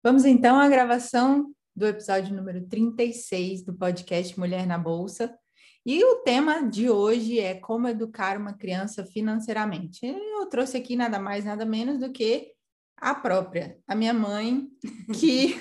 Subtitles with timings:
[0.00, 5.36] Vamos então à gravação do episódio número 36 do podcast Mulher na Bolsa.
[5.84, 10.06] E o tema de hoje é como educar uma criança financeiramente.
[10.06, 12.52] Eu trouxe aqui nada mais, nada menos do que
[12.96, 14.68] a própria, a minha mãe,
[15.18, 15.60] que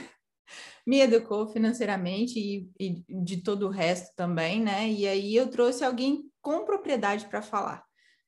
[0.85, 4.87] me educou financeiramente e, e, de todo o resto também, né?
[4.87, 7.83] E aí eu trouxe alguém com propriedade para falar.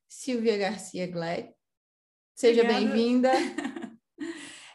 [0.08, 1.52] Silvia Garcia Gled,
[2.36, 3.32] seja bem-vinda.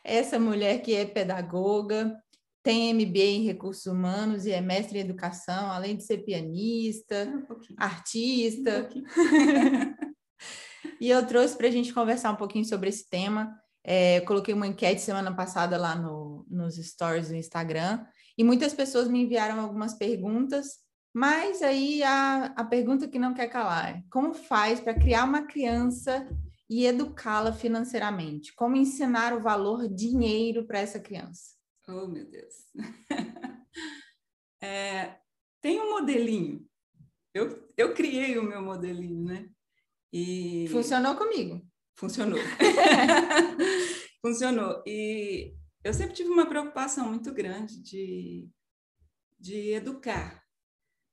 [0.04, 2.14] essa mulher que é pedagoga,
[2.62, 7.76] tem MBA em recursos humanos e é mestre em educação, além de ser pianista, um
[7.76, 8.88] artista.
[8.94, 10.14] Um
[11.00, 13.54] e eu trouxe para a gente conversar um pouquinho sobre esse tema.
[13.82, 18.02] É, coloquei uma enquete semana passada lá no, nos stories do Instagram
[18.36, 20.78] e muitas pessoas me enviaram algumas perguntas,
[21.14, 26.26] mas aí a, a pergunta que não quer calar: como faz para criar uma criança
[26.68, 28.54] e educá-la financeiramente?
[28.54, 31.54] Como ensinar o valor dinheiro para essa criança?
[31.88, 32.54] Oh, meu Deus.
[34.62, 35.18] é,
[35.60, 36.66] tem um modelinho.
[37.34, 39.48] Eu, eu criei o meu modelinho, né?
[40.12, 40.68] E...
[40.68, 41.60] Funcionou comigo.
[41.96, 42.38] Funcionou.
[44.22, 44.82] Funcionou.
[44.86, 48.48] E eu sempre tive uma preocupação muito grande de,
[49.38, 50.42] de educar.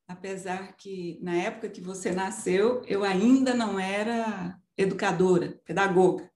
[0.07, 6.29] Apesar que, na época que você nasceu, eu ainda não era educadora, pedagoga.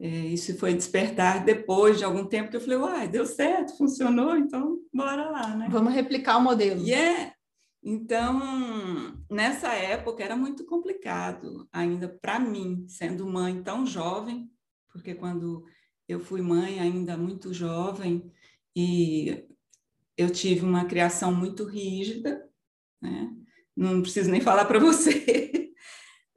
[0.00, 4.36] É, isso foi despertar depois de algum tempo que eu falei, uai, deu certo, funcionou,
[4.36, 5.68] então bora lá, né?
[5.70, 6.80] Vamos replicar o modelo.
[6.80, 7.22] E yeah.
[7.22, 7.34] é,
[7.82, 14.50] então, nessa época era muito complicado ainda para mim, sendo mãe tão jovem,
[14.90, 15.64] porque quando
[16.08, 18.30] eu fui mãe ainda muito jovem
[18.74, 19.46] e
[20.16, 22.48] eu tive uma criação muito rígida,
[23.00, 23.32] né?
[23.76, 25.63] Não preciso nem falar para você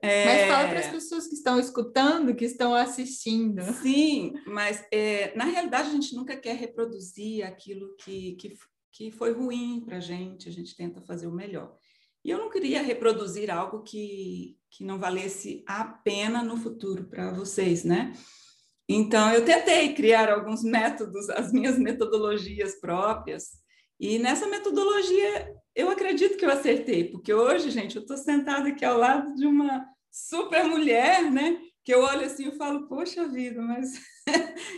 [0.01, 0.25] é...
[0.25, 3.61] Mas fala para as pessoas que estão escutando, que estão assistindo.
[3.81, 8.53] Sim, mas é, na realidade a gente nunca quer reproduzir aquilo que, que,
[8.91, 11.75] que foi ruim para a gente, a gente tenta fazer o melhor.
[12.23, 17.31] E eu não queria reproduzir algo que, que não valesse a pena no futuro para
[17.31, 18.13] vocês, né?
[18.89, 23.51] Então, eu tentei criar alguns métodos, as minhas metodologias próprias,
[23.99, 28.83] e nessa metodologia eu acredito que eu acertei, porque hoje, gente, eu estou sentada aqui
[28.83, 31.59] ao lado de uma super mulher, né?
[31.85, 33.93] Que eu olho assim e falo, poxa vida, mas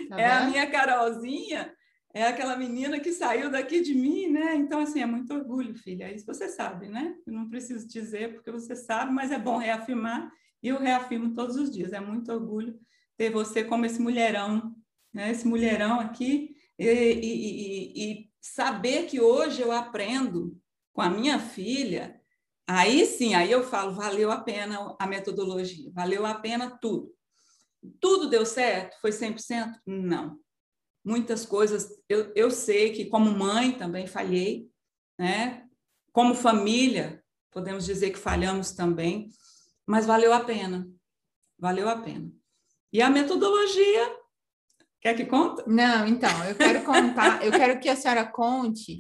[0.10, 1.74] tá é a minha Carolzinha,
[2.14, 4.56] é aquela menina que saiu daqui de mim, né?
[4.56, 6.14] Então, assim, é muito orgulho, filha.
[6.14, 7.16] Isso você sabe, né?
[7.26, 10.30] Eu não preciso dizer porque você sabe, mas é bom reafirmar
[10.62, 11.94] e eu reafirmo todos os dias.
[11.94, 12.78] É muito orgulho
[13.16, 14.76] ter você como esse mulherão,
[15.14, 15.32] né?
[15.32, 20.58] Esse mulherão aqui e, e, e, e saber que hoje eu aprendo
[20.94, 22.20] com a minha filha
[22.72, 27.12] Aí sim, aí eu falo, valeu a pena a metodologia, valeu a pena tudo.
[28.00, 28.96] Tudo deu certo?
[29.02, 29.74] Foi 100%?
[29.88, 30.40] Não.
[31.04, 34.70] Muitas coisas, eu, eu sei que como mãe também falhei,
[35.18, 35.68] né?
[36.12, 39.30] Como família, podemos dizer que falhamos também,
[39.84, 40.88] mas valeu a pena.
[41.58, 42.32] Valeu a pena.
[42.94, 44.16] E a metodologia
[45.02, 45.64] Quer que conte?
[45.66, 48.98] Não, então, eu quero contar, eu quero que a senhora conte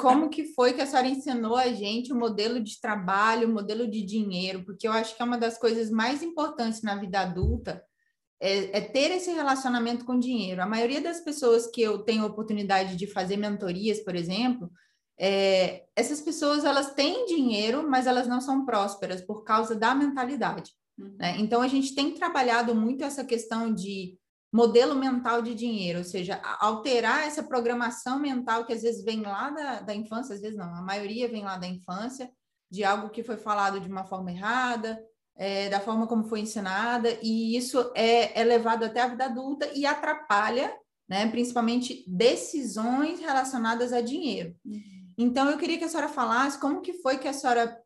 [0.00, 3.88] como que foi que a senhora ensinou a gente o modelo de trabalho, o modelo
[3.88, 7.84] de dinheiro, porque eu acho que é uma das coisas mais importantes na vida adulta
[8.40, 10.62] é, é ter esse relacionamento com dinheiro.
[10.62, 14.70] A maioria das pessoas que eu tenho oportunidade de fazer mentorias, por exemplo,
[15.18, 20.72] é, essas pessoas elas têm dinheiro, mas elas não são prósperas por causa da mentalidade.
[20.96, 21.16] Uhum.
[21.18, 21.36] Né?
[21.38, 24.16] Então a gente tem trabalhado muito essa questão de
[24.52, 29.50] modelo mental de dinheiro, ou seja, alterar essa programação mental que às vezes vem lá
[29.50, 32.30] da, da infância, às vezes não, a maioria vem lá da infância,
[32.70, 35.02] de algo que foi falado de uma forma errada,
[35.36, 39.70] é, da forma como foi ensinada, e isso é, é levado até a vida adulta
[39.74, 40.74] e atrapalha,
[41.08, 44.54] né, principalmente decisões relacionadas a dinheiro.
[44.64, 44.98] Uhum.
[45.16, 47.80] Então, eu queria que a senhora falasse como que foi que a senhora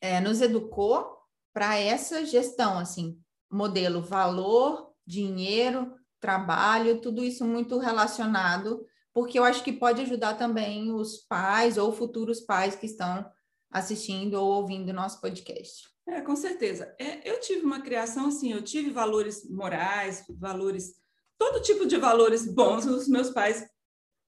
[0.00, 1.16] é, nos educou
[1.52, 3.18] para essa gestão, assim,
[3.50, 10.92] modelo valor, dinheiro, trabalho, tudo isso muito relacionado, porque eu acho que pode ajudar também
[10.92, 13.24] os pais ou futuros pais que estão
[13.70, 15.88] assistindo ou ouvindo nosso podcast.
[16.06, 16.94] É, com certeza.
[16.98, 20.94] É, eu tive uma criação assim, eu tive valores morais, valores,
[21.38, 23.66] todo tipo de valores bons, os meus pais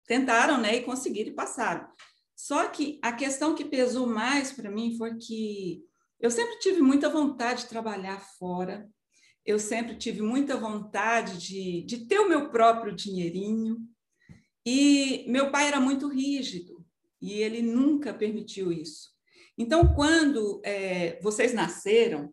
[0.07, 1.87] tentaram, né, e conseguiram e passaram.
[2.35, 5.85] Só que a questão que pesou mais para mim foi que
[6.21, 8.89] eu sempre tive muita vontade de trabalhar fora,
[9.49, 13.79] eu sempre tive muita vontade de, de ter o meu próprio dinheirinho.
[14.65, 16.85] E meu pai era muito rígido
[17.19, 19.09] e ele nunca permitiu isso.
[19.57, 22.31] Então, quando é, vocês nasceram,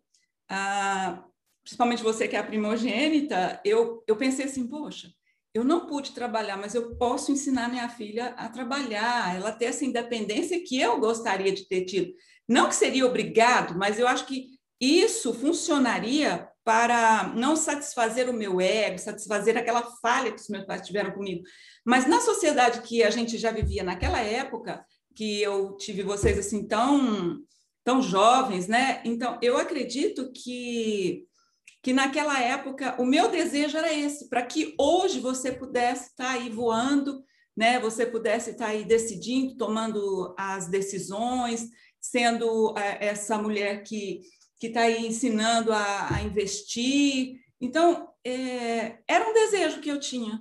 [0.49, 1.23] ah,
[1.63, 5.09] principalmente você que é a primogênita, eu, eu pensei assim, poxa,
[5.53, 9.85] eu não pude trabalhar, mas eu posso ensinar minha filha a trabalhar, ela ter essa
[9.85, 12.13] independência que eu gostaria de ter tido.
[12.45, 14.49] Não que seria obrigado, mas eu acho que
[14.81, 20.85] isso funcionaria para não satisfazer o meu ego, satisfazer aquela falha que os meus pais
[20.85, 21.43] tiveram comigo.
[21.85, 24.83] Mas na sociedade que a gente já vivia naquela época,
[25.15, 27.39] que eu tive vocês assim tão
[27.83, 28.99] tão jovens, né?
[29.05, 31.23] Então, eu acredito que
[31.83, 36.49] que naquela época o meu desejo era esse, para que hoje você pudesse estar aí
[36.49, 37.23] voando,
[37.55, 37.79] né?
[37.79, 41.69] Você pudesse estar aí decidindo, tomando as decisões,
[42.01, 44.21] sendo é, essa mulher que
[44.59, 47.39] que está aí ensinando a, a investir.
[47.59, 50.39] Então, é, era um desejo que eu tinha.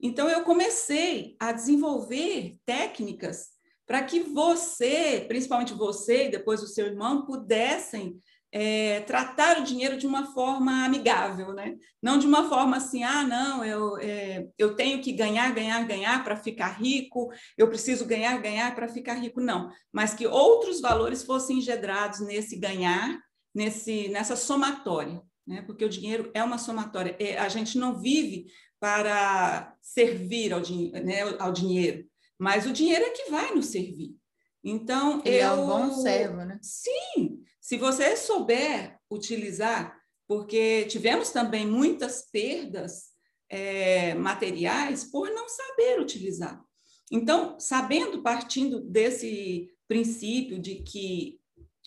[0.00, 3.48] Então, eu comecei a desenvolver técnicas
[3.86, 8.20] para que você, principalmente você e depois o seu irmão, pudessem
[8.52, 11.76] é, tratar o dinheiro de uma forma amigável, né?
[12.02, 16.24] Não de uma forma assim, ah, não, eu, é, eu tenho que ganhar, ganhar, ganhar
[16.24, 19.70] para ficar rico, eu preciso ganhar, ganhar para ficar rico, não.
[19.92, 23.20] Mas que outros valores fossem engedrados nesse ganhar
[23.56, 25.62] nesse, nessa somatória, né?
[25.62, 27.16] porque o dinheiro é uma somatória.
[27.18, 32.06] É, a gente não vive para servir ao, né, ao dinheiro,
[32.38, 34.14] mas o dinheiro é que vai nos servir.
[34.62, 35.46] Então, Ele eu...
[35.46, 36.58] é um bom servo, né?
[36.60, 39.98] Sim, se você souber utilizar,
[40.28, 43.12] porque tivemos também muitas perdas
[43.48, 46.62] é, materiais por não saber utilizar.
[47.10, 51.40] Então, sabendo, partindo desse princípio de que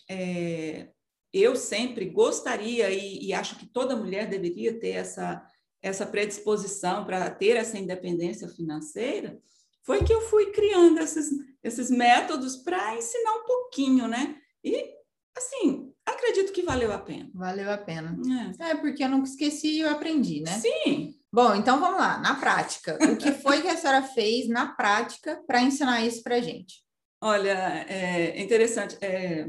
[0.08, 0.88] é,
[1.32, 5.44] eu sempre gostaria e, e, acho que toda mulher deveria ter essa,
[5.80, 9.38] essa predisposição para ter essa independência financeira,
[9.84, 11.30] foi que eu fui criando esses,
[11.62, 14.36] esses métodos para ensinar um pouquinho, né?
[14.62, 14.90] E,
[15.36, 17.30] assim, acredito que valeu a pena.
[17.32, 18.16] Valeu a pena.
[18.58, 20.58] É, é porque eu nunca esqueci e eu aprendi, né?
[20.58, 21.14] Sim.
[21.32, 22.98] Bom, então vamos lá, na prática.
[23.10, 26.82] O que foi que a senhora fez na prática para ensinar isso para gente?
[27.22, 28.96] Olha, é interessante.
[29.00, 29.48] É,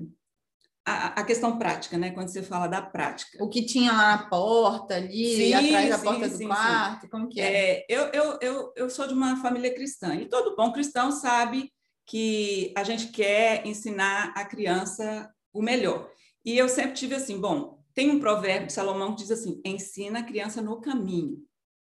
[0.86, 2.12] a, a, questão prática, né?
[2.12, 3.44] Quando você fala da prática.
[3.44, 7.10] O que tinha lá na porta, ali, sim, atrás da sim, porta sim, do quarto,
[7.10, 7.80] como que é?
[7.80, 7.86] é?
[7.88, 11.72] eu, eu, eu, eu sou de uma família cristã, e todo bom cristão sabe
[12.06, 16.10] que a gente quer ensinar a criança o melhor.
[16.44, 20.20] E eu sempre tive assim, bom, tem um provérbio de Salomão que diz assim, ensina
[20.20, 21.38] a criança no caminho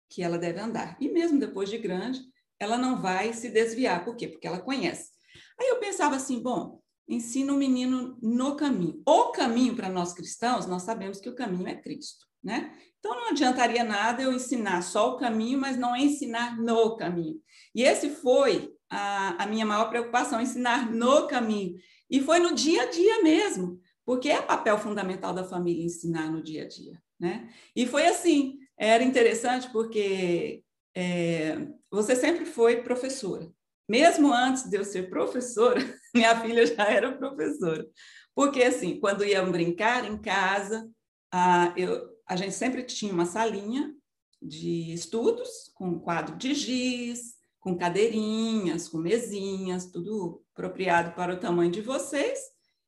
[0.10, 0.98] que ela deve andar.
[1.00, 2.22] E mesmo depois de grande,
[2.60, 4.04] ela não vai se desviar.
[4.04, 4.28] Por quê?
[4.28, 5.12] Porque ela conhece.
[5.60, 9.02] Aí eu pensava assim, bom, ensina o menino no caminho.
[9.06, 12.76] O caminho para nós cristãos, nós sabemos que o caminho é Cristo, né?
[13.00, 17.40] Então não adiantaria nada eu ensinar só o caminho, mas não ensinar no caminho.
[17.74, 21.76] E esse foi a, a minha maior preocupação, ensinar no caminho.
[22.10, 26.42] E foi no dia a dia mesmo, porque é papel fundamental da família ensinar no
[26.42, 27.50] dia a dia, né?
[27.76, 30.64] E foi assim, era interessante porque
[30.96, 33.52] é, você sempre foi professora,
[33.88, 35.80] mesmo antes de eu ser professora,
[36.14, 37.86] minha filha já era professora.
[38.36, 40.90] Porque, assim, quando iam brincar em casa,
[41.32, 43.94] a, eu, a gente sempre tinha uma salinha
[44.42, 51.72] de estudos, com quadro de giz, com cadeirinhas, com mesinhas, tudo apropriado para o tamanho
[51.72, 52.40] de vocês.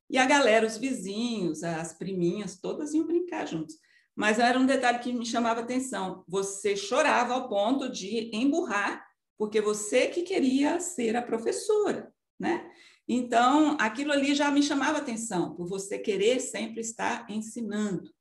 [0.09, 3.75] E a galera, os vizinhos, as priminhas, todas iam brincar juntos.
[4.15, 6.23] Mas era um detalhe que me chamava atenção.
[6.27, 9.08] Você chorava ao ponto de emburrar
[9.39, 12.69] porque você que queria ser a professora, né?
[13.07, 18.11] Então, aquilo ali já me chamava atenção, por você querer sempre estar ensinando.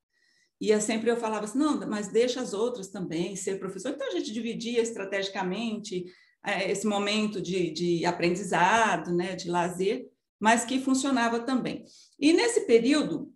[0.61, 3.91] E eu sempre eu falava assim, não, mas deixa as outras também ser professor.
[3.91, 6.07] Então, a gente dividia estrategicamente
[6.47, 10.09] é, esse momento de, de aprendizado, né, de lazer,
[10.41, 11.85] mas que funcionava também.
[12.19, 13.31] E nesse período,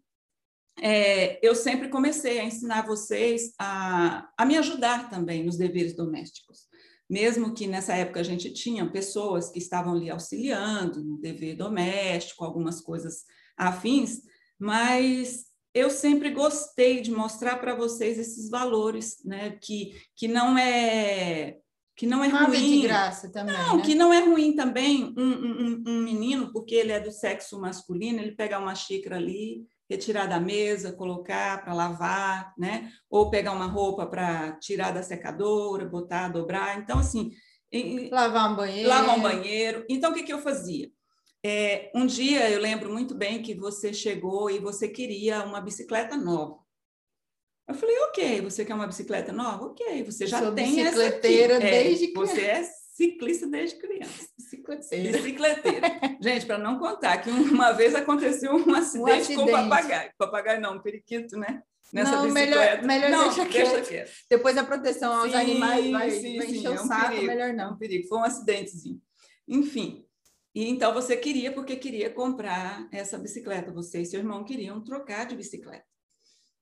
[0.80, 6.71] é, eu sempre comecei a ensinar vocês a, a me ajudar também nos deveres domésticos
[7.12, 12.42] mesmo que nessa época a gente tinha pessoas que estavam ali auxiliando no dever doméstico,
[12.42, 14.22] algumas coisas afins,
[14.58, 19.58] mas eu sempre gostei de mostrar para vocês esses valores, né?
[19.60, 21.58] Que, que não é
[21.94, 22.80] que não é Nada ruim.
[22.80, 23.54] de graça também.
[23.54, 23.82] Não, né?
[23.82, 28.20] que não é ruim também um, um, um menino, porque ele é do sexo masculino,
[28.20, 32.90] ele pegar uma xícara ali retirar da mesa, colocar para lavar, né?
[33.08, 36.78] Ou pegar uma roupa para tirar da secadora, botar, dobrar.
[36.78, 37.32] Então, assim.
[38.10, 38.88] Lavar um banheiro.
[38.88, 39.84] Lavar um banheiro.
[39.88, 40.90] Então, o que, que eu fazia?
[41.44, 46.16] É, um dia eu lembro muito bem que você chegou e você queria uma bicicleta
[46.16, 46.58] nova.
[47.68, 49.66] Eu falei, ok, você quer uma bicicleta nova?
[49.66, 51.20] Ok, você já Sou tem essa aqui.
[51.20, 54.28] desde é, Você é ciclista desde criança.
[54.38, 55.18] Bicicleteira.
[55.18, 55.88] Bicicleteira.
[56.20, 59.34] Gente, para não contar que uma vez aconteceu um acidente, um acidente.
[59.34, 60.10] com o papagaio.
[60.18, 61.62] Papagaio não, um periquito, né?
[61.92, 62.82] nessa não, bicicleta.
[62.82, 63.88] Melhor, melhor não, deixa, deixa quieto.
[63.88, 64.12] quieto.
[64.28, 67.26] Depois a proteção aos Sim, animais vai, sim, vai encher é o um saco, perigo,
[67.26, 67.72] melhor É não.
[67.72, 69.00] um perigo, foi um acidentezinho.
[69.46, 70.06] Enfim,
[70.54, 75.26] e então você queria, porque queria comprar essa bicicleta, você e seu irmão queriam trocar
[75.26, 75.84] de bicicleta.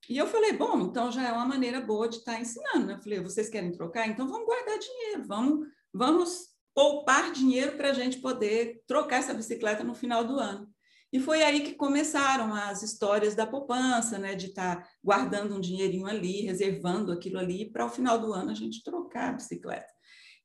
[0.08, 2.94] E eu falei, bom, então já é uma maneira boa de estar ensinando, né?
[2.94, 4.08] Eu falei, vocês querem trocar?
[4.08, 9.82] Então vamos guardar dinheiro, vamos, vamos poupar dinheiro para a gente poder trocar essa bicicleta
[9.84, 10.68] no final do ano.
[11.12, 14.36] E foi aí que começaram as histórias da poupança, né?
[14.36, 18.54] De estar guardando um dinheirinho ali, reservando aquilo ali, para o final do ano a
[18.54, 19.88] gente trocar a bicicleta.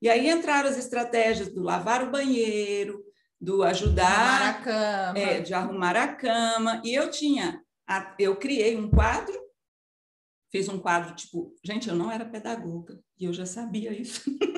[0.01, 3.03] E aí entraram as estratégias do lavar o banheiro,
[3.39, 5.19] do ajudar, Arrumar a cama.
[5.19, 6.81] é, de arrumar a cama.
[6.83, 9.39] E eu tinha, a- eu criei um quadro,
[10.51, 14.23] fiz um quadro tipo, gente, eu não era pedagoga e eu já sabia isso.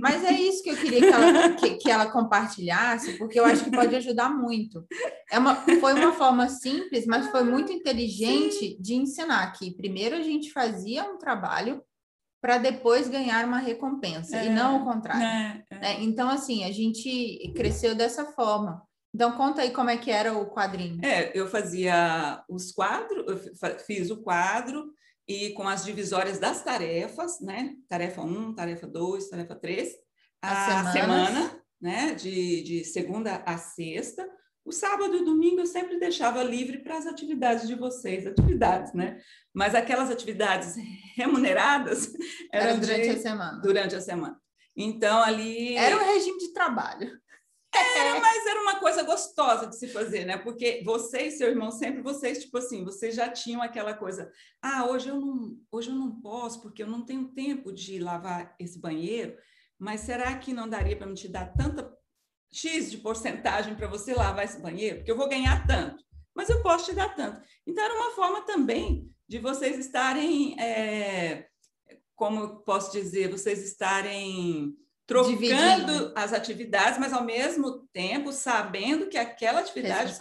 [0.00, 3.64] Mas é isso que eu queria que ela, que, que ela compartilhasse, porque eu acho
[3.64, 4.86] que pode ajudar muito.
[5.30, 10.22] É uma, foi uma forma simples, mas foi muito inteligente de ensinar que primeiro a
[10.22, 11.82] gente fazia um trabalho
[12.40, 15.20] para depois ganhar uma recompensa, e É, não o contrário.
[15.20, 15.62] Né?
[15.70, 15.78] É.
[15.78, 15.96] né?
[16.00, 18.82] Então, assim, a gente cresceu dessa forma.
[19.14, 21.04] Então, conta aí como é que era o quadrinho.
[21.04, 24.92] É, eu fazia os quadros, eu fiz o quadro
[25.32, 27.74] e com as divisórias das tarefas, né?
[27.88, 29.88] Tarefa 1, tarefa 2, tarefa 3,
[30.42, 30.92] As a semanas.
[31.28, 32.14] semana, né?
[32.14, 34.28] De, de segunda a sexta.
[34.64, 39.18] O sábado e domingo eu sempre deixava livre para as atividades de vocês, atividades, né?
[39.52, 40.76] Mas aquelas atividades
[41.16, 42.12] remuneradas
[42.52, 43.60] Era eram durante de- a semana.
[43.60, 44.36] durante a semana.
[44.76, 45.76] Então, ali.
[45.76, 47.10] Era um regime de trabalho.
[47.74, 50.36] Era, mas era uma coisa gostosa de se fazer, né?
[50.36, 54.86] Porque você e seu irmão sempre vocês tipo assim, vocês já tinham aquela coisa, ah,
[54.86, 58.78] hoje eu não, hoje eu não posso porque eu não tenho tempo de lavar esse
[58.78, 59.36] banheiro,
[59.78, 61.90] mas será que não daria para me te dar tanta
[62.52, 64.98] X de porcentagem para você lavar esse banheiro?
[64.98, 67.40] Porque eu vou ganhar tanto, mas eu posso te dar tanto.
[67.66, 71.48] Então era uma forma também de vocês estarem é,
[72.14, 74.76] como posso dizer, vocês estarem
[75.06, 76.12] trocando Dividindo.
[76.14, 80.16] as atividades, mas ao mesmo tempo sabendo que aquela atividade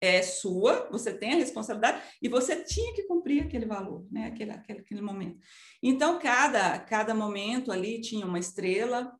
[0.00, 4.26] é sua, você tem a responsabilidade e você tinha que cumprir aquele valor, né?
[4.26, 5.38] aquele, aquele, aquele momento.
[5.82, 9.12] Então, cada, cada momento ali tinha uma estrela,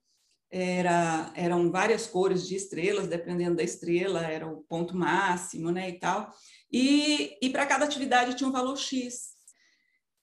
[0.51, 5.91] era, eram várias cores de estrelas, dependendo da estrela, era o ponto máximo né?
[5.91, 6.33] e tal.
[6.73, 9.38] E, e para cada atividade tinha um valor X.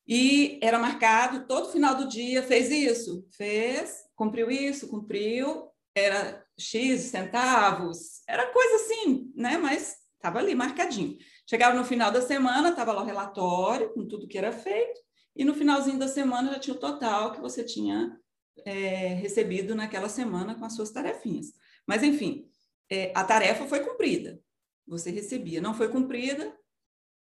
[0.07, 7.01] E era marcado todo final do dia, fez isso, fez, cumpriu isso, cumpriu, era X
[7.03, 9.57] centavos, era coisa assim, né?
[9.57, 11.17] Mas estava ali marcadinho.
[11.49, 14.99] Chegava no final da semana, estava lá o relatório com tudo que era feito,
[15.35, 18.17] e no finalzinho da semana já tinha o total que você tinha
[18.65, 21.47] é, recebido naquela semana com as suas tarefinhas.
[21.85, 22.49] Mas, enfim,
[22.89, 24.39] é, a tarefa foi cumprida,
[24.87, 25.61] você recebia.
[25.61, 26.55] Não foi cumprida,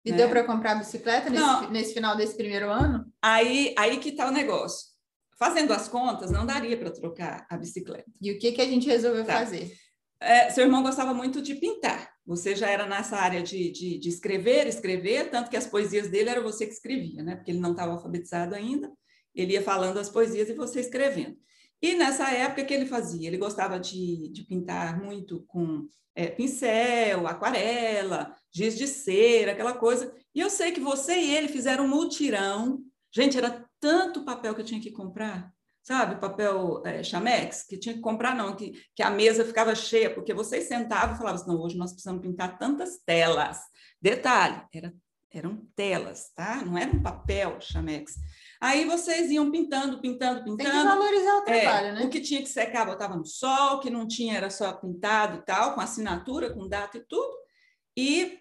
[0.06, 0.18] E né?
[0.18, 3.06] deu para comprar bicicleta nesse, nesse final desse primeiro ano?
[3.22, 4.92] Aí, aí que está o negócio.
[5.38, 8.12] Fazendo as contas, não daria para trocar a bicicleta.
[8.22, 9.40] E o que, que a gente resolveu Tá.
[9.40, 9.72] fazer?
[10.20, 12.14] É, seu irmão gostava muito de pintar.
[12.26, 16.30] Você já era nessa área de, de, de escrever, escrever, tanto que as poesias dele
[16.30, 17.36] era você que escrevia, né?
[17.36, 18.90] Porque ele não estava alfabetizado ainda.
[19.36, 21.36] Ele ia falando as poesias e você escrevendo.
[21.84, 23.28] E nessa época, o que ele fazia?
[23.28, 25.86] Ele gostava de, de pintar muito com
[26.16, 30.16] é, pincel, aquarela, giz de cera, aquela coisa.
[30.34, 32.80] E eu sei que você e ele fizeram um mutirão.
[33.14, 37.94] Gente, era tanto papel que eu tinha que comprar sabe, papel é, chamex, que tinha
[37.94, 41.52] que comprar, não, que, que a mesa ficava cheia, porque vocês sentavam e falavam assim,
[41.52, 43.60] não, hoje nós precisamos pintar tantas telas.
[44.02, 44.94] Detalhe, era,
[45.30, 46.64] eram telas, tá?
[46.64, 48.16] Não era um papel chamex.
[48.64, 50.88] Aí vocês iam pintando, pintando, Tem que pintando.
[50.88, 52.06] valorizar o É, trabalho, né?
[52.06, 55.40] O que tinha que secar, botava no sol, o que não tinha era só pintado
[55.40, 57.34] e tal, com assinatura, com data e tudo.
[57.98, 58.40] E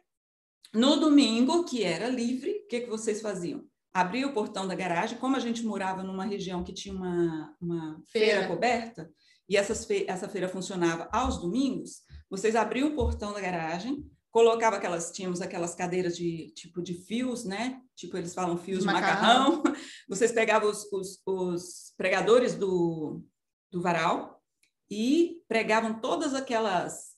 [0.72, 3.64] no domingo, que era livre, o que, que vocês faziam?
[3.92, 8.00] Abria o portão da garagem, como a gente morava numa região que tinha uma, uma
[8.10, 8.30] feira.
[8.42, 8.46] Feira.
[8.48, 9.10] coberta,
[9.48, 14.02] e essas fe essa feira funcionava aos domingos, vocês abriam o portão da garagem,
[14.32, 17.80] colocava aquelas, tínhamos aquelas cadeiras de tipo de fios, né?
[17.94, 19.62] Tipo, eles falam fios De de macarrão.
[20.08, 23.22] Vocês pegavam os, os, os pregadores do,
[23.70, 24.42] do varal
[24.90, 27.12] e pregavam todas aquelas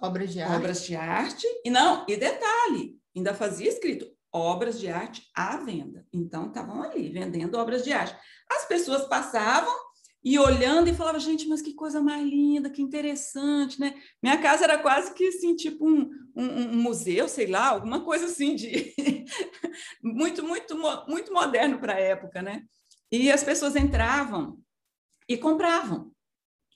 [0.00, 0.56] Obras de arte.
[0.56, 1.46] obras de arte.
[1.64, 6.06] E não, e detalhe, ainda fazia escrito obras de arte à venda.
[6.12, 8.16] Então, estavam ali vendendo obras de arte.
[8.48, 9.74] As pessoas passavam
[10.22, 13.94] e olhando e falavam, gente, mas que coisa mais linda, que interessante, né?
[14.22, 18.26] Minha casa era quase que assim, tipo um, um, um museu, sei lá, alguma coisa
[18.26, 18.94] assim de
[20.02, 20.76] muito, muito,
[21.08, 22.64] muito moderno para a época, né?
[23.10, 24.58] E as pessoas entravam
[25.26, 26.12] e compravam.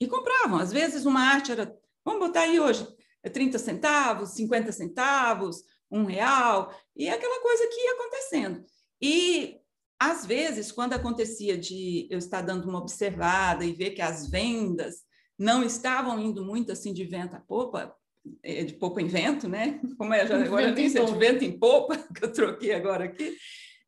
[0.01, 0.57] E compravam.
[0.57, 1.71] Às vezes uma arte era,
[2.03, 2.87] vamos botar aí hoje,
[3.23, 8.65] é 30 centavos, 50 centavos, um real, e aquela coisa que ia acontecendo.
[8.99, 9.59] E
[9.99, 15.03] às vezes, quando acontecia de eu estar dando uma observada e ver que as vendas
[15.37, 17.95] não estavam indo muito assim de vento a popa,
[18.43, 19.79] é, de popa em vento, né?
[19.97, 23.35] Como é, já, agora nem sei, de vento em popa, que eu troquei agora aqui.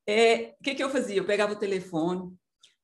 [0.07, 1.17] É, o que, que eu fazia?
[1.17, 2.33] Eu pegava o telefone,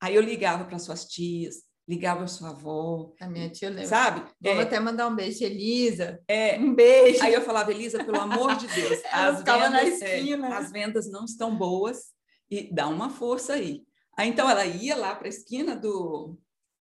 [0.01, 3.13] aí eu ligava para suas tias, ligava para sua avó.
[3.22, 3.86] A minha tia lembra.
[3.86, 4.30] Sabe?
[4.42, 6.22] Vamos é, até mandar um beijo, Elisa.
[6.27, 7.24] É, um beijo.
[7.24, 10.30] Aí eu falava, Elisa, pelo amor de Deus, as vendas, é.
[10.30, 12.12] É, as vendas não estão boas
[12.54, 13.84] e dá uma força aí.
[14.18, 16.38] Aí então ela ia lá para a esquina do,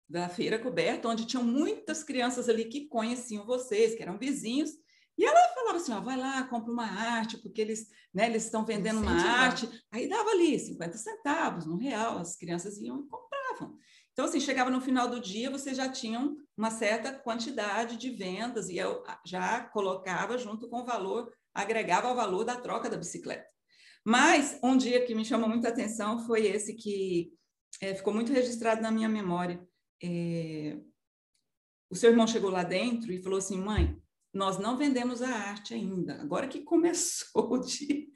[0.09, 4.71] da feira coberta, onde tinham muitas crianças ali que conheciam vocês, que eram vizinhos,
[5.19, 8.65] e ela falava assim: ó, vai lá, compra uma arte, porque eles né, eles estão
[8.65, 9.69] vendendo uma arte.
[9.91, 13.77] Aí dava ali 50 centavos, um real, as crianças iam e compravam.
[14.13, 18.69] Então, assim, chegava no final do dia, você já tinham uma certa quantidade de vendas,
[18.69, 23.49] e eu já colocava junto com o valor, agregava ao valor da troca da bicicleta.
[24.05, 27.33] Mas um dia que me chamou muita atenção foi esse que
[27.81, 29.65] é, ficou muito registrado na minha memória.
[30.03, 30.77] É,
[31.91, 33.97] o seu irmão chegou lá dentro e falou assim: mãe,
[34.33, 38.11] nós não vendemos a arte ainda, agora que começou de,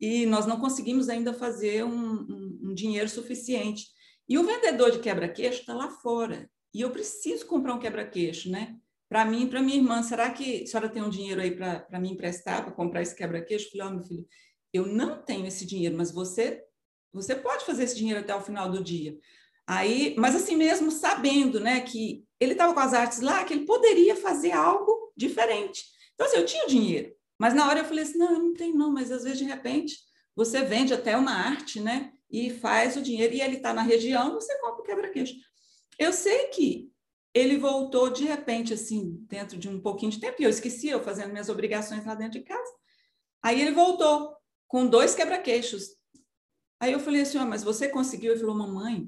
[0.00, 3.86] e nós não conseguimos ainda fazer um, um, um dinheiro suficiente.
[4.28, 8.76] E o vendedor de quebra-queixo está lá fora, e eu preciso comprar um quebra-queixo, né?
[9.08, 12.10] Para mim para minha irmã, será que a senhora tem um dinheiro aí para me
[12.10, 13.70] emprestar, para comprar esse quebra-queixo?
[13.70, 14.26] Falei, ó, oh, meu filho,
[14.72, 16.64] eu não tenho esse dinheiro, mas você
[17.12, 19.18] você pode fazer esse dinheiro até o final do dia.
[19.66, 23.66] Aí, mas assim mesmo sabendo, né, que ele estava com as artes lá, que ele
[23.66, 25.84] poderia fazer algo diferente.
[26.14, 28.74] Então assim, eu tinha dinheiro, mas na hora eu falei assim, não, eu não tenho
[28.74, 29.98] não, mas às vezes de repente
[30.34, 34.32] você vende até uma arte, né, e faz o dinheiro e ele está na região,
[34.32, 35.34] você compra o quebra-queixo.
[35.98, 36.90] Eu sei que
[37.34, 41.02] ele voltou de repente assim, dentro de um pouquinho de tempo, e eu esqueci eu
[41.02, 42.72] fazendo minhas obrigações lá dentro de casa.
[43.42, 44.34] Aí ele voltou
[44.72, 45.88] com dois quebra-queixos.
[46.80, 48.32] Aí eu falei assim, oh, mas você conseguiu?
[48.32, 49.06] Ele falou, mamãe,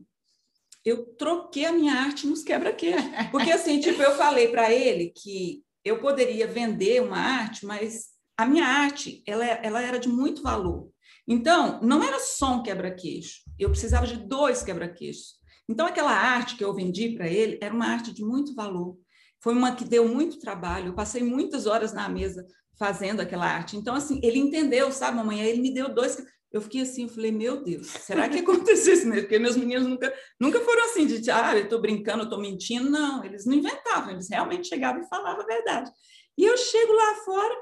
[0.85, 3.03] eu troquei a minha arte nos quebra-queixos.
[3.33, 8.45] Porque assim, tipo, eu falei para ele que eu poderia vender uma arte, mas a
[8.45, 10.91] minha arte, ela, ela era de muito valor.
[11.27, 15.37] Então, não era só um quebra-queixo, eu precisava de dois quebra-queixos.
[15.67, 18.99] Então, aquela arte que eu vendi para ele era uma arte de muito valor.
[19.41, 20.89] Foi uma que deu muito trabalho.
[20.89, 22.47] Eu passei muitas horas na mesa
[22.79, 23.77] fazendo aquela arte.
[23.77, 25.41] Então, assim, ele entendeu, sabe, mamãe?
[25.41, 26.25] Aí ele me deu dois.
[26.53, 29.23] Eu fiquei assim, eu falei, meu Deus, será que aconteceu isso mesmo?
[29.23, 32.89] Porque meus meninos nunca, nunca foram assim, de, ah, eu estou brincando, eu estou mentindo.
[32.89, 35.91] Não, eles não inventavam, eles realmente chegavam e falavam a verdade.
[36.39, 37.55] E eu chego lá fora,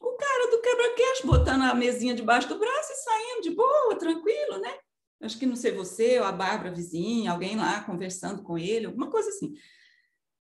[0.00, 4.58] o cara do quebra-queixo botando a mesinha debaixo do braço e saindo de boa, tranquilo,
[4.58, 4.74] né?
[5.22, 9.10] Acho que não sei você, ou a Bárbara, vizinha, alguém lá conversando com ele, alguma
[9.10, 9.54] coisa assim.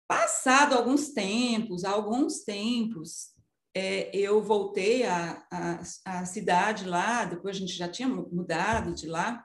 [0.08, 3.32] Passado alguns tempos, alguns tempos,
[3.74, 5.84] é, eu voltei à,
[6.26, 9.44] cidade lá, depois a gente já tinha mudado de lá,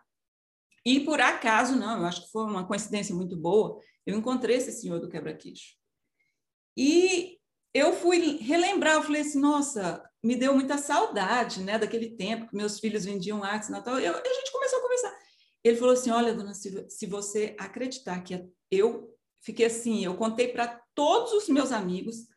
[0.85, 4.71] e por acaso, não, eu acho que foi uma coincidência muito boa, eu encontrei esse
[4.71, 5.75] senhor do quebra-queixo.
[6.77, 7.37] E
[7.73, 12.55] eu fui relembrar, eu falei assim, nossa, me deu muita saudade, né, daquele tempo que
[12.55, 15.17] meus filhos vendiam artes Natal, e a gente começou a conversar.
[15.63, 20.49] Ele falou assim, olha, dona Silvia, se você acreditar que eu fiquei assim, eu contei
[20.49, 22.27] para todos os meus amigos,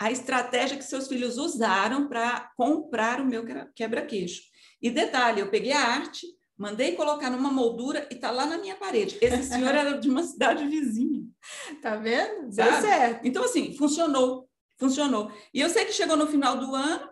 [0.00, 3.44] a estratégia que seus filhos usaram para comprar o meu
[3.76, 4.40] quebra-queixo.
[4.80, 8.76] E detalhe, eu peguei a arte, mandei colocar numa moldura e está lá na minha
[8.76, 9.18] parede.
[9.20, 11.20] Esse senhor era de uma cidade vizinha.
[11.82, 12.48] Tá vendo?
[12.48, 12.80] Deu Sabe?
[12.80, 13.26] certo.
[13.26, 14.48] Então, assim, funcionou.
[14.78, 15.30] Funcionou.
[15.52, 17.06] E eu sei que chegou no final do ano,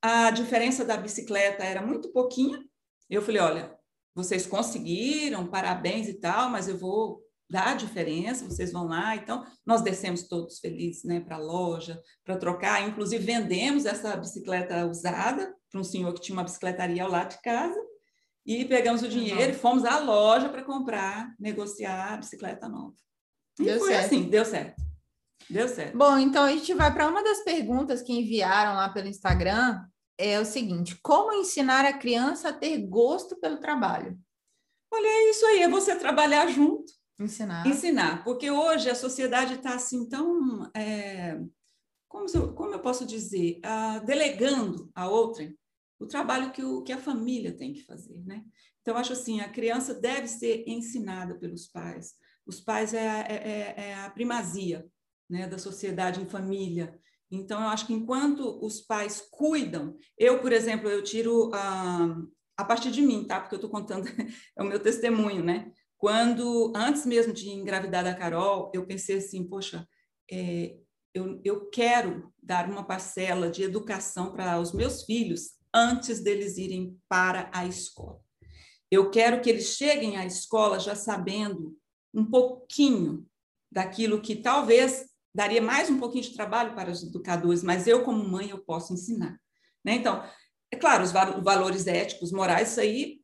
[0.00, 2.64] a diferença da bicicleta era muito pouquinha.
[3.10, 3.78] Eu falei: olha,
[4.14, 9.16] vocês conseguiram, parabéns e tal, mas eu vou dá diferença, vocês vão lá.
[9.16, 12.88] Então, nós descemos todos felizes né, para a loja, para trocar.
[12.88, 17.42] Inclusive, vendemos essa bicicleta usada para um senhor que tinha uma bicicletaria ao lado de
[17.42, 17.78] casa.
[18.46, 19.50] E pegamos o dinheiro uhum.
[19.50, 22.94] e fomos à loja para comprar, negociar a bicicleta nova.
[23.58, 24.06] E deu foi certo.
[24.06, 24.82] assim, deu certo.
[25.48, 25.98] Deu certo.
[25.98, 29.84] Bom, então a gente vai para uma das perguntas que enviaram lá pelo Instagram.
[30.16, 34.18] É o seguinte: como ensinar a criança a ter gosto pelo trabalho?
[34.92, 37.66] Olha, é isso aí, é você trabalhar junto Ensinar.
[37.66, 40.70] Ensinar, porque hoje a sociedade está assim tão.
[40.74, 41.38] É,
[42.08, 43.60] como, eu, como eu posso dizer?
[43.64, 45.52] Uh, delegando a outra
[46.00, 48.42] o trabalho que, o, que a família tem que fazer, né?
[48.80, 52.14] Então, acho assim, a criança deve ser ensinada pelos pais.
[52.46, 54.86] Os pais é, é, é, é a primazia
[55.28, 56.98] né, da sociedade em família.
[57.30, 62.16] Então, eu acho que enquanto os pais cuidam, eu, por exemplo, eu tiro a,
[62.56, 63.38] a partir de mim, tá?
[63.38, 64.08] Porque eu estou contando,
[64.56, 65.70] é o meu testemunho, né?
[66.00, 69.86] Quando, antes mesmo de engravidar da Carol, eu pensei assim, poxa,
[70.32, 70.74] é,
[71.12, 76.98] eu, eu quero dar uma parcela de educação para os meus filhos antes deles irem
[77.06, 78.18] para a escola.
[78.90, 81.76] Eu quero que eles cheguem à escola já sabendo
[82.14, 83.26] um pouquinho
[83.70, 88.26] daquilo que talvez daria mais um pouquinho de trabalho para os educadores, mas eu, como
[88.26, 89.38] mãe, eu posso ensinar.
[89.84, 89.96] Né?
[89.96, 90.24] Então,
[90.72, 93.19] é claro, os valores éticos, morais, isso aí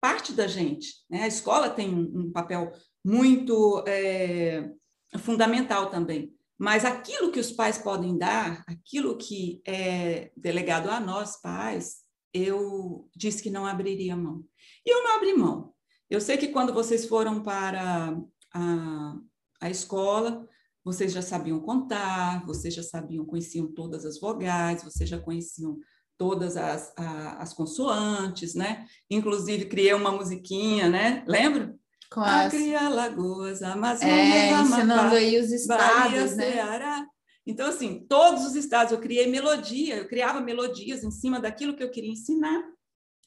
[0.00, 0.94] parte da gente.
[1.08, 1.22] Né?
[1.22, 2.72] A escola tem um, um papel
[3.04, 4.70] muito é,
[5.18, 6.34] fundamental também.
[6.58, 12.00] Mas aquilo que os pais podem dar, aquilo que é delegado a nós, pais,
[12.34, 14.44] eu disse que não abriria mão.
[14.84, 15.72] E eu não abri mão.
[16.08, 18.14] Eu sei que quando vocês foram para
[18.52, 19.16] a,
[19.60, 20.46] a escola,
[20.84, 25.78] vocês já sabiam contar, vocês já sabiam, conheciam todas as vogais, vocês já conheciam
[26.20, 28.84] todas as, a, as consoantes, né?
[29.08, 31.24] Inclusive criei uma musiquinha, né?
[31.26, 31.74] Lembra?
[32.12, 32.52] Com as...
[32.52, 36.52] Acre, Alagoas, Amazonas, é, Amapá, ensinando aí os estados, Bahia, né?
[36.52, 37.06] Ceará.
[37.46, 41.82] Então, assim, todos os estados, eu criei melodia, eu criava melodias em cima daquilo que
[41.82, 42.62] eu queria ensinar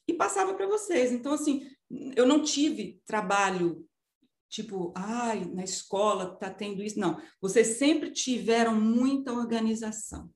[0.06, 1.10] e passava para vocês.
[1.10, 1.66] Então, assim,
[2.14, 3.84] eu não tive trabalho
[4.48, 6.96] tipo, ai, na escola está tendo isso.
[6.96, 10.30] Não, vocês sempre tiveram muita organização.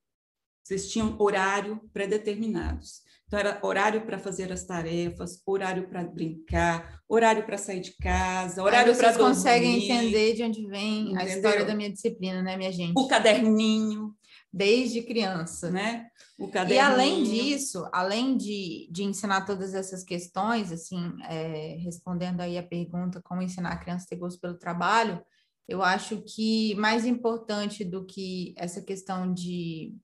[0.68, 3.00] Vocês tinham horário pré-determinados.
[3.26, 8.62] Então, era horário para fazer as tarefas, horário para brincar, horário para sair de casa,
[8.62, 9.24] horário para dormir.
[9.24, 11.20] Vocês conseguem entender de onde vem Entendeu?
[11.20, 12.92] a história da minha disciplina, né, minha gente?
[12.98, 14.14] O caderninho.
[14.52, 15.70] Desde criança.
[15.70, 16.06] Né?
[16.38, 16.76] O caderninho.
[16.76, 22.62] E além disso, além de, de ensinar todas essas questões, assim, é, respondendo aí a
[22.62, 25.18] pergunta como ensinar a criança a ter gosto pelo trabalho,
[25.66, 29.94] eu acho que mais importante do que essa questão de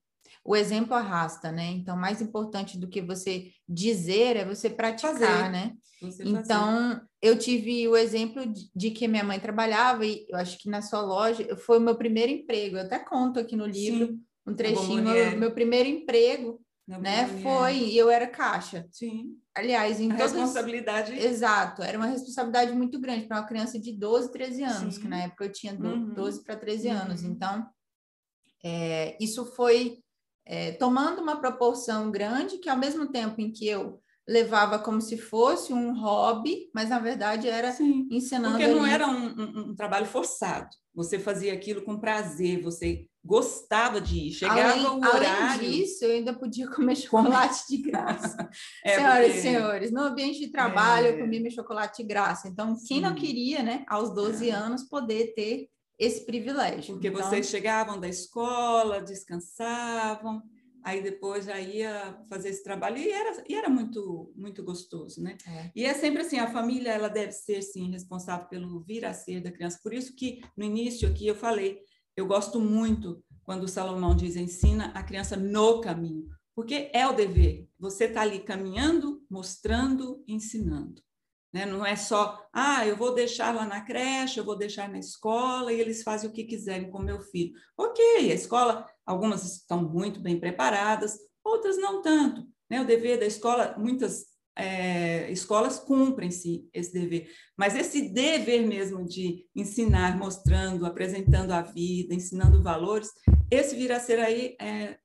[0.45, 1.71] o exemplo arrasta, né?
[1.71, 5.51] Então, mais importante do que você dizer é você praticar, fazer.
[5.51, 5.73] né?
[6.01, 7.03] Você então, fazer.
[7.23, 10.83] eu tive o exemplo de, de, que minha mãe trabalhava e eu acho que na
[10.83, 12.77] sua loja foi o meu primeiro emprego.
[12.77, 14.21] Eu até conto aqui no livro Sim.
[14.47, 17.27] um trechinho, meu, meu, primeiro emprego, Na né?
[17.43, 18.87] Foi, e eu era caixa.
[18.91, 19.37] Sim.
[19.55, 21.13] Aliás, em a responsabilidade.
[21.13, 25.01] Exato, era uma responsabilidade muito grande para uma criança de 12, 13 anos, Sim.
[25.01, 26.45] que na época eu tinha 12 uhum.
[26.45, 26.95] para 13 uhum.
[26.95, 27.23] anos.
[27.23, 27.67] Então,
[28.65, 30.03] é, isso foi
[30.47, 35.19] é, tomando uma proporção grande, que ao mesmo tempo em que eu levava como se
[35.19, 38.57] fosse um hobby, mas na verdade era Sim, ensinando.
[38.57, 40.69] Porque não era um, um, um, trabalho forçado.
[40.95, 44.33] Você fazia aquilo com prazer, você gostava de ir.
[44.33, 45.55] Chegava além, o horário.
[45.55, 48.49] Além disso, eu ainda podia comer chocolate de graça.
[48.85, 49.39] é, Senhoras porque...
[49.39, 51.11] e senhores, no ambiente de trabalho é...
[51.11, 52.49] eu comia meu chocolate de graça.
[52.49, 53.01] Então, quem Sim.
[53.01, 54.53] não queria, né, aos 12 é.
[54.53, 56.95] anos, poder ter esse privilégio.
[56.95, 57.23] Porque então...
[57.23, 60.43] vocês chegavam da escola, descansavam,
[60.83, 65.37] aí depois já ia fazer esse trabalho e era, e era muito muito gostoso, né?
[65.49, 65.71] É.
[65.75, 69.41] E é sempre assim, a família ela deve ser sim responsável pelo vir a ser
[69.41, 69.81] da criança.
[69.83, 71.81] Por isso que no início aqui eu falei,
[72.17, 77.13] eu gosto muito quando o Salomão diz ensina a criança no caminho, porque é o
[77.13, 77.69] dever.
[77.79, 81.03] Você está ali caminhando, mostrando, ensinando.
[81.55, 81.65] Né?
[81.65, 85.73] Não é só, ah, eu vou deixar lá na creche, eu vou deixar na escola
[85.73, 87.55] e eles fazem o que quiserem com meu filho.
[87.79, 92.45] Ok, a escola, algumas estão muito bem preparadas, outras não tanto.
[92.69, 92.81] Né?
[92.81, 94.25] O dever da escola, muitas
[94.57, 102.15] é, escolas cumprem-se esse dever, mas esse dever mesmo de ensinar, mostrando, apresentando a vida,
[102.15, 103.11] ensinando valores,
[103.49, 104.99] esse virá a ser aí é,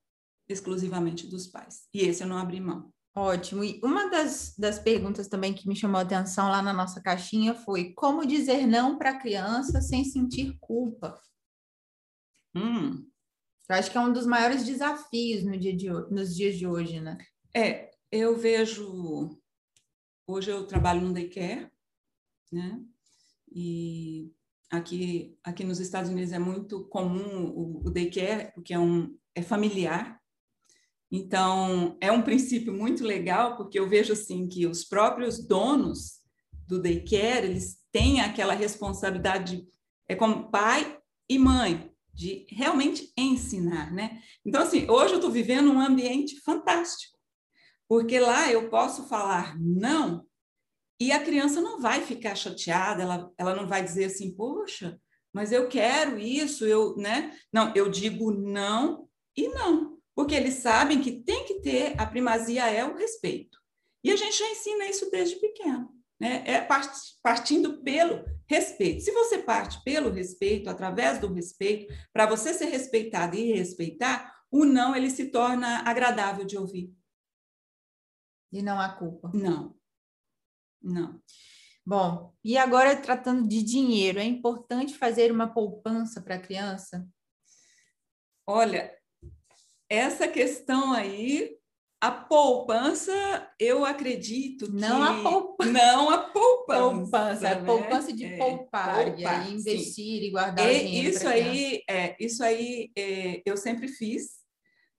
[0.47, 1.81] exclusivamente dos pais.
[1.93, 2.91] E esse eu não abri mão.
[3.19, 3.65] Ótimo.
[3.65, 7.53] E uma das, das perguntas também que me chamou a atenção lá na nossa caixinha
[7.53, 11.21] foi como dizer não para a criança sem sentir culpa?
[12.55, 13.05] Hum.
[13.67, 17.01] Eu acho que é um dos maiores desafios no dia de, nos dias de hoje,
[17.01, 17.17] né?
[17.53, 19.38] É, eu vejo.
[20.25, 21.69] Hoje eu trabalho no daycare,
[22.49, 22.82] né?
[23.51, 24.32] E
[24.71, 29.41] aqui, aqui nos Estados Unidos é muito comum o, o daycare, porque é, um, é
[29.41, 30.18] familiar,
[31.11, 36.19] então, é um princípio muito legal, porque eu vejo assim que os próprios donos
[36.67, 39.65] do daycare, eles têm aquela responsabilidade,
[40.07, 44.21] é como pai e mãe, de realmente ensinar, né?
[44.45, 47.17] Então, assim, hoje eu estou vivendo um ambiente fantástico,
[47.87, 50.23] porque lá eu posso falar não
[50.99, 54.99] e a criança não vai ficar chateada, ela, ela não vai dizer assim, poxa,
[55.33, 57.35] mas eu quero isso, eu, né?
[57.51, 62.69] Não, eu digo não e não porque eles sabem que tem que ter, a primazia
[62.69, 63.58] é o respeito.
[64.03, 66.43] E a gente já ensina isso desde pequeno, né?
[66.45, 66.67] É
[67.23, 69.01] partindo pelo respeito.
[69.01, 74.65] Se você parte pelo respeito, através do respeito, para você ser respeitado e respeitar, o
[74.65, 76.93] não ele se torna agradável de ouvir.
[78.51, 79.32] E não há culpa.
[79.34, 79.73] Não.
[80.82, 81.23] Não.
[81.86, 87.08] Bom, e agora tratando de dinheiro, é importante fazer uma poupança para a criança?
[88.45, 88.98] Olha,
[89.89, 91.58] essa questão aí
[92.02, 93.12] a poupança,
[93.60, 95.19] eu acredito não que...
[95.19, 95.71] A poupança.
[95.71, 96.80] Não a poupança.
[96.80, 97.65] Poupança, né?
[97.65, 100.28] poupança de é, poupar, poupar, e aí investir sim.
[100.28, 101.10] e guardar e, dinheiro.
[101.10, 104.39] Isso aí, é, isso aí é, eu sempre fiz,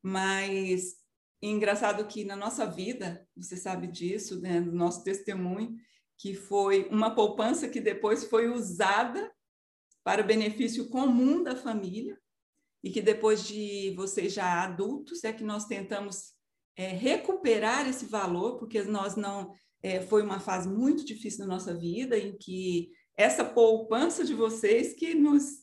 [0.03, 0.97] mas
[1.41, 5.75] engraçado que na nossa vida, você sabe disso, né, no nosso testemunho,
[6.19, 9.33] que foi uma poupança que depois foi usada
[10.05, 12.19] para o benefício comum da família,
[12.83, 16.33] e que depois de vocês já adultos é que nós tentamos
[16.77, 19.53] é, recuperar esse valor, porque nós não.
[19.83, 24.95] É, foi uma fase muito difícil na nossa vida, em que essa poupança de vocês
[24.95, 25.61] que nos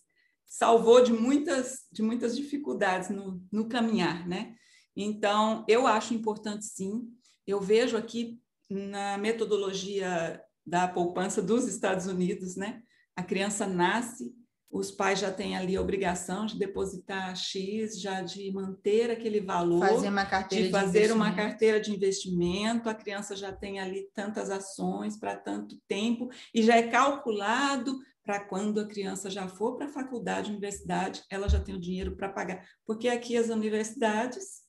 [0.47, 4.55] salvou de muitas, de muitas dificuldades no, no caminhar, né?
[4.95, 7.07] Então, eu acho importante sim.
[7.45, 12.81] Eu vejo aqui na metodologia da poupança dos Estados Unidos, né?
[13.15, 14.35] A criança nasce
[14.69, 19.79] os pais já têm ali a obrigação de depositar X, já de manter aquele valor,
[19.79, 24.09] fazer uma carteira de fazer de uma carteira de investimento, a criança já tem ali
[24.13, 29.77] tantas ações para tanto tempo e já é calculado para quando a criança já for
[29.77, 32.67] para a faculdade, universidade, ela já tem o dinheiro para pagar.
[32.85, 34.63] Porque aqui as universidades.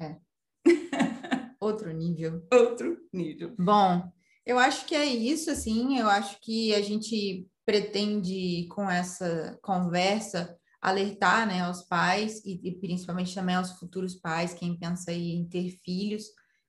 [0.00, 0.16] É.
[1.60, 2.42] Outro nível.
[2.50, 3.54] Outro nível.
[3.58, 4.10] Bom,
[4.46, 10.56] eu acho que é isso, assim, eu acho que a gente pretende, com essa conversa,
[10.80, 15.72] alertar né, aos pais e, e, principalmente também aos futuros pais, quem pensa em ter
[15.84, 16.24] filhos,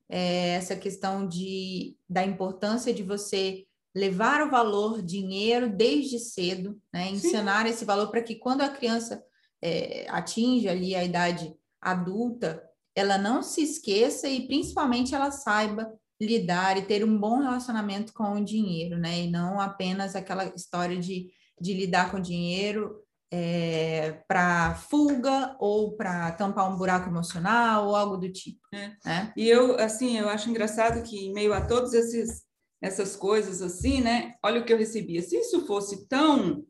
[0.10, 7.10] é, essa questão de, da importância de você levar o valor dinheiro desde cedo, né,
[7.10, 7.72] ensinar Sim.
[7.72, 9.24] esse valor para que quando a criança
[9.62, 12.62] é, atinge ali a idade adulta,
[12.94, 18.34] ela não se esqueça e principalmente ela saiba lidar e ter um bom relacionamento com
[18.34, 19.22] o dinheiro, né?
[19.22, 21.30] E não apenas aquela história de,
[21.60, 23.02] de lidar com dinheiro
[23.32, 28.60] é, para fuga ou para tampar um buraco emocional ou algo do tipo.
[28.74, 28.92] É.
[29.06, 29.34] Né?
[29.38, 32.48] E eu, assim, eu acho engraçado que em meio a todos esses
[32.82, 34.36] essas coisas assim, né?
[34.44, 35.22] Olha o que eu recebia.
[35.22, 36.64] Se isso fosse tão,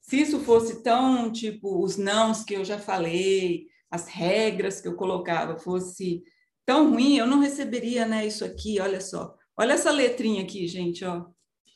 [0.00, 4.96] se isso fosse tão tipo os nãos que eu já falei, as regras que eu
[4.96, 6.22] colocava fosse
[6.64, 9.34] tão ruim, eu não receberia, né, isso aqui, olha só.
[9.56, 11.26] Olha essa letrinha aqui, gente, ó.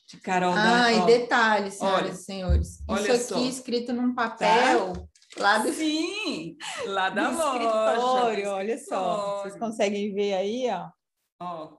[0.09, 2.85] De Carol Ah, e detalhes, senhoras e senhores.
[2.89, 3.49] Olha isso aqui só.
[3.49, 5.07] escrito num papel tá?
[5.37, 7.37] lá do Sim, lá da do.
[7.37, 9.43] Escritório, olha só.
[9.43, 10.89] Vocês conseguem ver aí, ó.
[11.43, 11.77] Ó.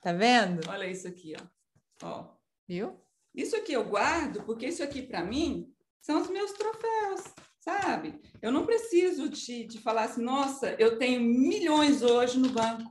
[0.00, 0.66] Tá vendo?
[0.70, 2.06] Olha isso aqui, ó.
[2.06, 2.34] Ó.
[2.66, 2.98] Viu?
[3.34, 7.22] Isso aqui eu guardo porque isso aqui para mim são os meus troféus
[7.70, 8.20] sabe?
[8.42, 12.90] Eu não preciso de, de falar assim, nossa, eu tenho milhões hoje no banco,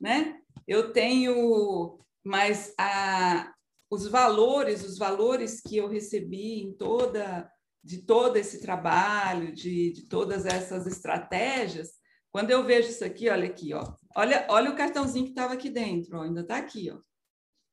[0.00, 0.38] né?
[0.66, 3.52] Eu tenho, mas a,
[3.90, 7.50] os valores, os valores que eu recebi em toda
[7.82, 11.92] de todo esse trabalho, de, de todas essas estratégias,
[12.30, 15.70] quando eu vejo isso aqui, olha aqui, ó, olha, olha o cartãozinho que estava aqui
[15.70, 16.98] dentro, ó, ainda está aqui, ó.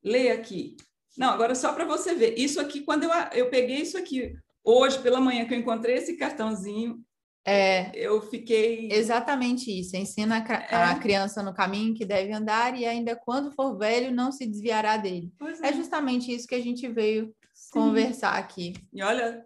[0.02, 0.78] Leia aqui.
[1.18, 2.38] Não, agora só para você ver.
[2.38, 4.34] Isso aqui, quando eu, eu peguei isso aqui,
[4.70, 7.02] Hoje, pela manhã, que eu encontrei esse cartãozinho,
[7.48, 8.90] é, eu fiquei.
[8.92, 9.96] Exatamente isso.
[9.96, 11.00] Ensina a, é.
[11.00, 15.32] criança no caminho que deve andar e ainda quando for velho, não se desviará dele.
[15.64, 15.70] É.
[15.70, 15.74] é.
[15.74, 17.80] justamente isso que a gente veio Sim.
[17.80, 18.74] conversar aqui.
[18.94, 19.46] E olha,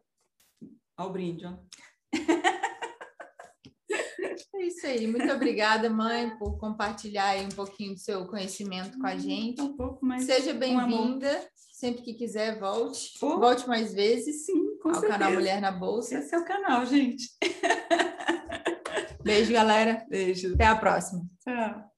[0.97, 1.53] ao brinde, ó.
[4.53, 5.07] É isso aí.
[5.07, 9.61] Muito obrigada, mãe, por compartilhar um pouquinho do seu conhecimento com a hum, gente.
[9.61, 10.25] Um pouco mais.
[10.25, 11.49] Seja bem-vinda.
[11.81, 13.17] Sempre que quiser, volte.
[13.23, 13.39] Oh.
[13.39, 14.45] Volte mais vezes.
[14.45, 15.17] Sim, com ao certeza.
[15.17, 16.19] canal Mulher na Bolsa.
[16.19, 17.27] Esse é o canal, gente.
[19.23, 20.05] Beijo, galera.
[20.07, 20.53] Beijo.
[20.53, 21.25] Até a próxima.
[21.43, 21.90] Tchau.